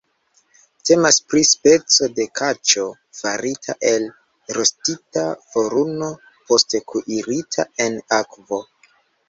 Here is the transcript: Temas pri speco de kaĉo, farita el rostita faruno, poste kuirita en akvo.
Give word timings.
Temas 0.89 1.17
pri 1.33 1.41
speco 1.49 2.07
de 2.19 2.25
kaĉo, 2.39 2.87
farita 3.19 3.77
el 3.91 4.09
rostita 4.59 5.27
faruno, 5.53 6.11
poste 6.51 6.85
kuirita 6.91 7.71
en 7.89 8.05
akvo. 8.23 8.65